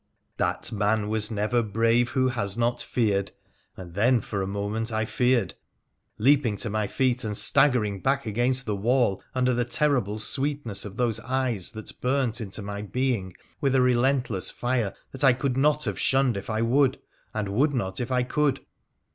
[0.37, 3.31] That man was never brave who has not feared,
[3.77, 5.53] and then for a moment I feared,
[6.17, 10.97] leaping to my feet and staggering back against the wall under the terrible sweetness of
[10.97, 15.83] those eyes that burnt into my being with a relentless fire that I could not
[15.85, 16.99] have shunned if I would,
[17.31, 18.61] and would not if I could.